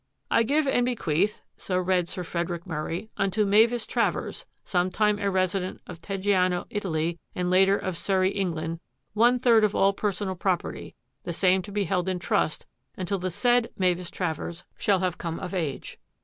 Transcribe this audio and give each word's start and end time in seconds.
"I 0.31 0.41
give 0.41 0.65
and 0.65 0.83
bequeath," 0.83 1.43
so 1.57 1.77
read 1.77 2.09
Sir 2.09 2.23
Frederick 2.23 2.65
Murray, 2.65 3.11
unto 3.17 3.45
Mavis 3.45 3.85
Travers, 3.85 4.47
sometime 4.63 5.19
a 5.19 5.25
resi 5.25 5.59
dent 5.59 5.79
of 5.85 6.01
Teggiano, 6.01 6.65
Italy, 6.71 7.19
and 7.35 7.51
later 7.51 7.77
of 7.77 7.95
Surrey, 7.95 8.31
England, 8.31 8.79
one 9.13 9.37
third 9.37 9.63
of 9.63 9.75
all 9.75 9.93
personal 9.93 10.33
property, 10.33 10.95
the 11.21 11.33
same 11.33 11.61
to 11.61 11.71
be 11.71 11.83
held 11.83 12.09
in 12.09 12.17
trust 12.17 12.65
until 12.97 13.19
the 13.19 13.29
said 13.29 13.69
Mavis 13.77 14.09
Travers 14.09 14.63
shall 14.75 15.01
have 15.01 15.19
come 15.19 15.39
of 15.39 15.53
age." 15.53 15.99